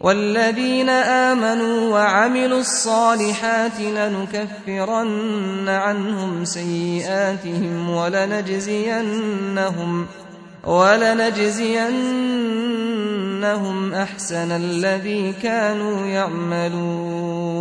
والذين 0.00 0.88
آمنوا 0.88 1.92
وعملوا 1.92 2.60
الصالحات 2.60 3.80
لنكفرن 3.80 5.68
عنهم 5.68 6.44
سيئاتهم 6.44 7.90
ولنجزينهم 7.90 9.26
ولنجزينهم 10.64 11.94
أحسن 13.94 14.52
الذي 14.52 15.32
كانوا 15.42 16.06
يعملون. 16.06 17.56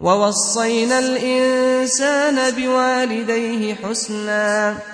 ووصينا 0.00 0.98
الإنسان 0.98 2.50
بوالديه 2.50 3.74
حسناً 3.74 4.93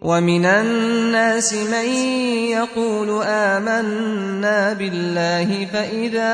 ومن 0.00 0.44
الناس 0.44 1.54
من 1.54 1.84
يقول 2.48 3.22
آمنا 3.24 4.72
بالله 4.72 5.66
فإذا 5.72 6.32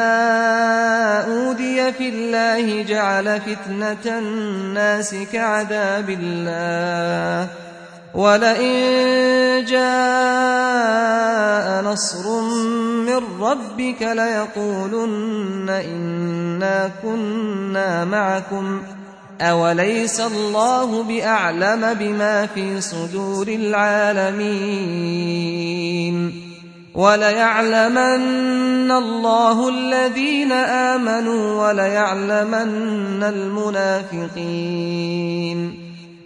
أودي 1.28 1.92
في 1.92 2.08
الله 2.08 2.82
جعل 2.82 3.40
فتنة 3.40 4.18
الناس 4.18 5.14
كعذاب 5.32 6.10
الله. 6.10 7.48
ولئن 8.14 9.64
جاء 9.64 9.86
نصر 11.82 12.40
من 13.06 13.22
ربك 13.40 14.02
ليقولن 14.02 15.70
إنا 15.70 16.90
كنا 17.02 18.04
معكم 18.04 18.82
ۖ. 18.92 18.95
أوليس 19.40 20.20
الله 20.20 21.02
بأعلم 21.02 21.94
بما 21.94 22.46
في 22.46 22.80
صدور 22.80 23.48
العالمين 23.48 24.76
وليعلمن 26.94 28.90
الله 28.90 29.68
الذين 29.68 30.52
آمنوا 30.52 31.68
وليعلمن 31.68 33.22
المنافقين 33.22 34.66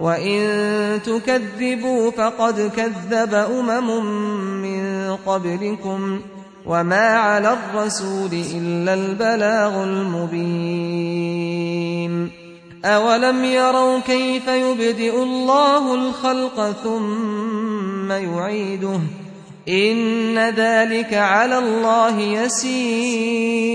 وإن 0.00 1.00
تكذبوا 1.02 2.10
فقد 2.10 2.70
كذب 2.76 3.34
أمم 3.34 4.04
من 4.62 5.16
قبلكم 5.26 6.20
وما 6.66 7.08
على 7.08 7.52
الرسول 7.52 8.30
إلا 8.54 8.94
البلاغ 8.94 9.84
المبين 9.84 11.24
أولم 12.84 13.44
يروا 13.44 13.98
كيف 13.98 14.48
يبدئ 14.48 15.22
الله 15.22 15.94
الخلق 15.94 16.70
ثم 16.84 18.12
يعيده 18.12 19.00
إن 19.68 20.38
ذلك 20.38 21.14
على 21.14 21.58
الله 21.58 22.20
يسير 22.20 23.74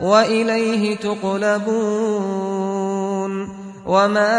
وإليه 0.00 0.96
تقلبون 0.96 1.66
وما 3.86 4.36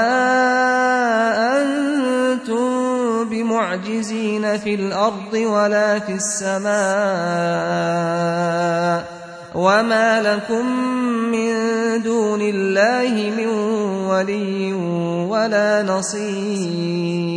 أنتم 1.62 2.78
بمعجزين 3.30 4.58
في 4.58 4.76
الأرض 4.76 5.34
ولا 5.34 6.00
في 6.00 6.14
السماء 6.14 6.78
وما 9.56 10.22
لكم 10.22 10.66
من 11.32 11.54
دون 12.04 12.42
الله 12.42 13.32
من 13.38 13.48
ولي 14.08 14.74
ولا 15.30 15.84
نصير. 15.84 17.37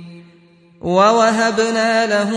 ووهبنا 0.81 2.05
له 2.05 2.31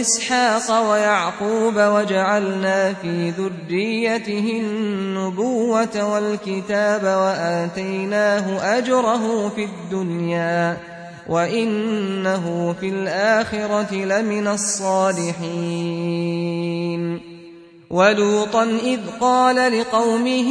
إسحاق 0.00 0.90
ويعقوب 0.90 1.74
وجعلنا 1.76 2.92
في 2.92 3.30
ذريته 3.30 4.60
النبوة 4.60 6.12
والكتاب 6.12 7.04
وآتيناه 7.04 8.78
أجره 8.78 9.48
في 9.48 9.64
الدنيا 9.64 10.76
وإنه 11.28 12.74
في 12.80 12.88
الآخرة 12.88 13.94
لمن 13.94 14.48
الصالحين. 14.48 15.40
ولوطا 17.90 18.64
إذ 18.64 19.00
قال 19.20 19.80
لقومه 19.80 20.50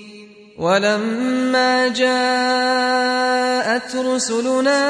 ولما 0.61 1.87
جاءت 1.87 3.95
رسلنا 3.95 4.83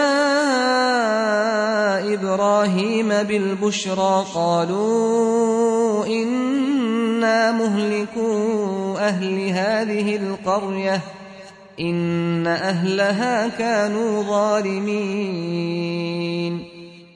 إبراهيم 2.13 3.07
بالبشرى 3.07 4.25
قالوا 4.35 6.05
إنا 6.05 7.51
مهلكو 7.51 8.97
أهل 8.97 9.49
هذه 9.49 10.15
القرية 10.15 11.01
إن 11.79 12.47
أهلها 12.47 13.47
كانوا 13.47 14.23
ظالمين. 14.23 14.91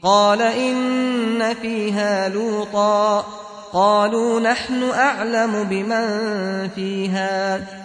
قال 0.04 0.42
إن 0.42 1.54
فيها 1.62 2.30
لوطا 2.30 3.26
قالوا 3.74 4.40
نحن 4.40 4.84
أعلم 4.84 5.64
بمن 5.64 6.70
فيها. 6.70 7.85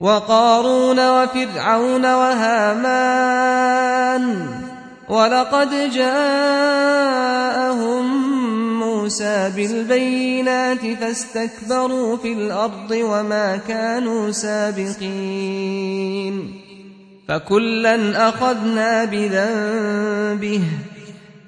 وقارون 0.00 0.96
وفرعون 0.96 2.04
وهامان 2.14 3.66
ولقد 5.08 5.90
جاءهم 5.92 7.50
موسى 8.80 9.52
بالبينات 9.56 10.86
فاستكبروا 11.00 12.16
في 12.16 12.32
الأرض 12.32 12.90
وما 12.90 13.56
كانوا 13.68 14.30
سابقين 14.30 15.80
فكلا 17.28 18.28
أخذنا 18.28 19.04
بذنبه 19.04 20.62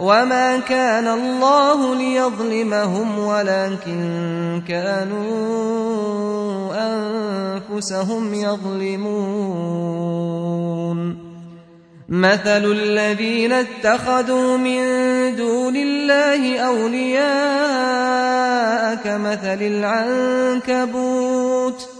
وما 0.00 0.58
كان 0.58 1.08
الله 1.08 1.94
ليظلمهم 1.94 3.18
ولكن 3.18 4.62
كانوا 4.68 5.20
أنفسهم 6.72 8.34
يظلمون 8.34 9.80
مثل 12.08 12.72
الذين 12.72 13.52
اتخذوا 13.52 14.56
من 14.56 14.80
دون 15.36 15.76
الله 15.76 16.58
أولياء 16.58 18.00
كمثل 18.94 19.62
العنكبوت 20.66 21.99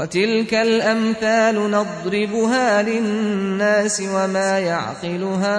وتلك 0.00 0.54
الأمثال 0.54 1.70
نضربها 1.70 2.82
للناس 2.82 4.02
وما 4.14 4.58
يعقلها 4.58 5.52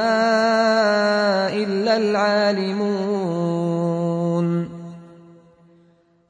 إلا 1.53 1.97
العالمون. 1.97 3.21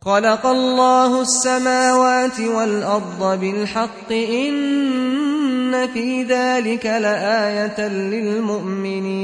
خلق 0.01 0.45
الله 0.45 1.21
السماوات 1.21 2.39
والأرض 2.39 3.39
بالحق 3.39 4.11
إن 4.11 5.87
في 5.93 6.23
ذلك 6.23 6.85
لآية 6.85 7.87
للمؤمنين. 7.87 9.21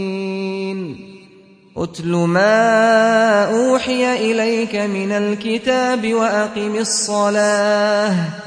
اتل 1.77 2.11
ما 2.11 3.43
أوحي 3.45 4.31
إليك 4.31 4.75
من 4.75 5.11
الكتاب 5.11 6.13
وأقم 6.13 6.75
الصلاة. 6.75 8.46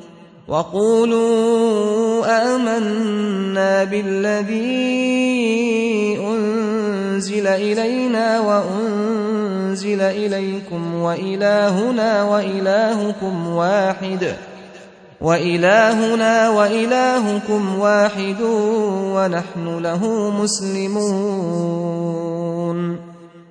وقولوا 0.51 2.25
آمنا 2.27 3.83
بالذي 3.83 4.59
أنزل 6.19 7.47
إلينا 7.47 8.39
وأنزل 8.39 10.01
إليكم 10.01 10.95
وإلهنا 10.95 12.23
وإلهكم 12.23 13.47
واحد 13.47 14.35
وإلهنا 15.21 16.49
وإلهكم 16.49 17.79
واحد 17.79 18.41
ونحن 19.15 19.79
له 19.79 20.31
مسلمون 20.41 21.91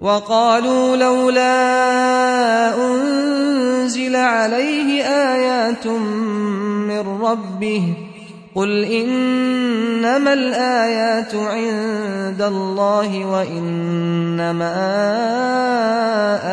وقالوا 0.00 0.96
لولا 0.96 1.56
أنزل 2.86 4.16
عليه 4.16 5.02
آيات 5.04 5.86
من 5.86 7.04
ربه 7.22 7.94
قل 8.54 8.84
إنما 8.84 10.32
الآيات 10.32 11.34
عند 11.34 12.42
الله 12.42 13.24
وإنما 13.24 14.74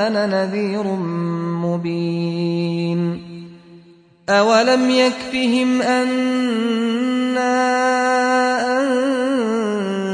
أنا 0.07 0.25
نذير 0.25 0.83
مبين. 1.63 3.27
أولم 4.29 4.89
يكفهم 4.89 5.81
أنا 5.81 6.97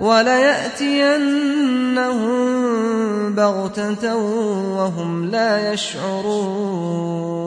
وليأتينهم 0.00 1.34
بغتة 3.34 4.16
وهم 4.76 5.30
لا 5.30 5.72
يشعرون. 5.72 7.38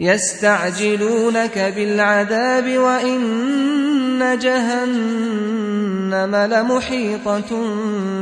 يستعجلونك 0.00 1.58
بالعذاب 1.76 2.78
وإن 2.78 4.38
جهنم 4.38 6.36
لمحيطة 6.36 7.64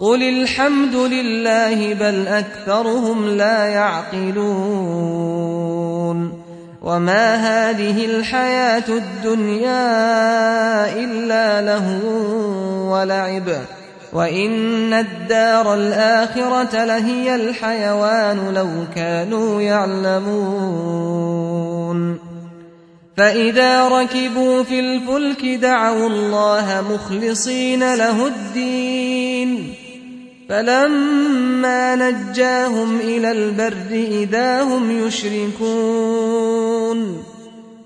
قل 0.00 0.22
الحمد 0.22 0.94
لله 0.94 1.94
بل 1.94 2.28
أكثرهم 2.28 3.28
لا 3.28 3.66
يعقلون 3.66 4.40
وما 6.82 7.34
هذه 7.34 8.04
الحياة 8.04 8.88
الدنيا 8.88 9.82
إلا 10.94 11.62
له 11.62 12.00
ولعب 12.90 13.48
وإن 14.12 14.92
الدار 14.92 15.74
الآخرة 15.74 16.84
لهي 16.84 17.34
الحيوان 17.34 18.54
لو 18.54 18.68
كانوا 18.94 19.62
يعلمون 19.62 21.20
فإذا 23.16 23.88
ركبوا 23.88 24.62
في 24.62 24.80
الفلك 24.80 25.44
دعوا 25.44 26.06
الله 26.06 26.84
مخلصين 26.90 27.94
له 27.94 28.26
الدين 28.26 29.79
فلما 30.50 31.96
نجاهم 31.96 33.00
إلى 33.00 33.32
البر 33.32 33.90
إذا 33.92 34.62
هم 34.62 35.06
يشركون 35.06 36.50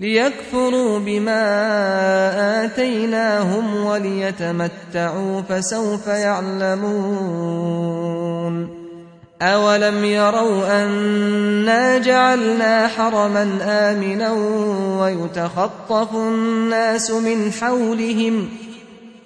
ليكفروا 0.00 0.98
بما 0.98 1.44
آتيناهم 2.64 3.84
وليتمتعوا 3.84 5.42
فسوف 5.48 6.06
يعلمون 6.06 6.84
أولم 9.42 10.04
يروا 10.04 10.84
أنا 10.84 11.98
جعلنا 11.98 12.88
حرما 12.88 13.58
آمنا 13.62 14.32
ويتخطف 15.00 16.14
الناس 16.14 17.10
من 17.10 17.52
حولهم 17.52 18.48
ۖ 18.60 18.63